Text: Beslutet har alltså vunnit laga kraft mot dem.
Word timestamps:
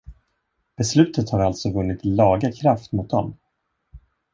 Beslutet 0.77 1.29
har 1.29 1.39
alltså 1.39 1.71
vunnit 1.73 2.05
laga 2.05 2.51
kraft 2.51 2.91
mot 2.91 3.09
dem. 3.09 3.37